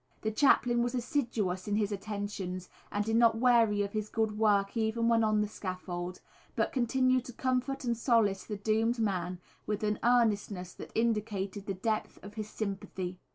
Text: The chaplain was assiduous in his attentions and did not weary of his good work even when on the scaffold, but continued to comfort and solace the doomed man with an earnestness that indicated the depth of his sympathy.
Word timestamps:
The 0.23 0.31
chaplain 0.31 0.81
was 0.81 0.95
assiduous 0.95 1.67
in 1.67 1.75
his 1.75 1.91
attentions 1.91 2.69
and 2.91 3.05
did 3.05 3.17
not 3.17 3.37
weary 3.37 3.83
of 3.83 3.91
his 3.93 4.09
good 4.09 4.35
work 4.35 4.75
even 4.75 5.07
when 5.07 5.23
on 5.23 5.41
the 5.41 5.47
scaffold, 5.47 6.21
but 6.55 6.73
continued 6.73 7.23
to 7.25 7.33
comfort 7.33 7.85
and 7.85 7.95
solace 7.95 8.43
the 8.43 8.57
doomed 8.57 8.97
man 8.97 9.39
with 9.67 9.83
an 9.83 9.99
earnestness 10.03 10.73
that 10.73 10.91
indicated 10.95 11.67
the 11.67 11.75
depth 11.75 12.17
of 12.23 12.33
his 12.33 12.49
sympathy. 12.49 13.19